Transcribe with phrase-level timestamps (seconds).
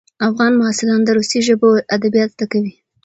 [0.27, 2.73] افغان محصلان د روسي ژبو ادبیات زده کوي.